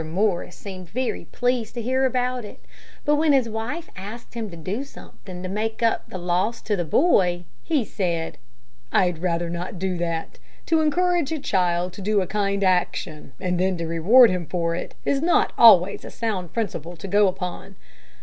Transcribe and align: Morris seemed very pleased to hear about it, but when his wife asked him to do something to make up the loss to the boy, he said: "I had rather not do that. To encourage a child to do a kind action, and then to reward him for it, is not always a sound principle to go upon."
Morris 0.03 0.55
seemed 0.55 0.89
very 0.89 1.25
pleased 1.25 1.75
to 1.75 1.81
hear 1.83 2.05
about 2.05 2.43
it, 2.43 2.65
but 3.05 3.17
when 3.17 3.33
his 3.33 3.47
wife 3.47 3.87
asked 3.95 4.33
him 4.33 4.49
to 4.49 4.57
do 4.57 4.83
something 4.83 5.43
to 5.43 5.47
make 5.47 5.83
up 5.83 6.09
the 6.09 6.17
loss 6.17 6.59
to 6.63 6.75
the 6.75 6.83
boy, 6.83 7.45
he 7.61 7.85
said: 7.85 8.39
"I 8.91 9.05
had 9.05 9.19
rather 9.21 9.47
not 9.47 9.77
do 9.77 9.99
that. 9.99 10.39
To 10.65 10.81
encourage 10.81 11.31
a 11.31 11.37
child 11.37 11.93
to 11.93 12.01
do 12.01 12.19
a 12.19 12.25
kind 12.25 12.63
action, 12.63 13.33
and 13.39 13.59
then 13.59 13.77
to 13.77 13.85
reward 13.85 14.31
him 14.31 14.47
for 14.47 14.73
it, 14.73 14.95
is 15.05 15.21
not 15.21 15.53
always 15.55 16.03
a 16.03 16.09
sound 16.09 16.51
principle 16.51 16.95
to 16.95 17.07
go 17.07 17.27
upon." 17.27 17.75